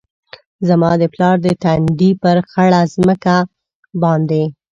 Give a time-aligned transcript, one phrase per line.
[0.67, 3.35] زما د پلار د تندي، پر خړه مځکه
[4.01, 4.43] باندي